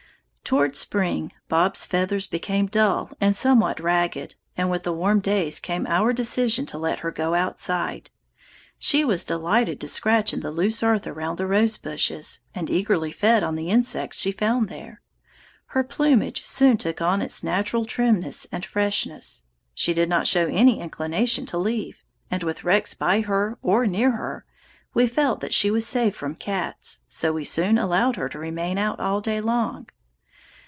[0.43, 5.87] "Toward spring Bob's feathers became dull and somewhat ragged, and with the warm days came
[5.87, 8.09] our decision to let her go outside.
[8.77, 13.43] She was delighted to scratch in the loose earth around the rosebushes, and eagerly fed
[13.43, 15.01] on the insects she found there.
[15.67, 19.43] Her plumage soon took on its natural trimness and freshness.
[19.73, 24.11] She did not show any inclination to leave, and with Rex by her or near
[24.11, 24.43] her,
[24.93, 28.77] we felt that she was safe from cats, so we soon allowed her to remain
[28.77, 29.87] out all day long.